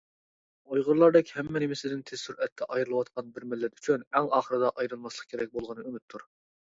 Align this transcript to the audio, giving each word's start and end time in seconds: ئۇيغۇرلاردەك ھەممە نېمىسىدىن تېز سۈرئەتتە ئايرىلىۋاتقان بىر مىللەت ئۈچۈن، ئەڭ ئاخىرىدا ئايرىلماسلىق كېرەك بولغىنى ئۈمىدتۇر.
ئۇيغۇرلاردەك 0.75 1.27
ھەممە 1.39 1.61
نېمىسىدىن 1.63 2.01
تېز 2.11 2.23
سۈرئەتتە 2.29 2.69
ئايرىلىۋاتقان 2.77 3.29
بىر 3.35 3.45
مىللەت 3.53 3.77
ئۈچۈن، 3.81 4.07
ئەڭ 4.13 4.31
ئاخىرىدا 4.39 4.73
ئايرىلماسلىق 4.73 5.31
كېرەك 5.35 5.53
بولغىنى 5.59 5.85
ئۈمىدتۇر. 5.89 6.27